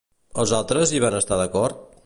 Els 0.43 0.53
altres 0.61 0.95
hi 0.99 1.03
van 1.05 1.19
estar 1.21 1.41
d'acord? 1.43 1.89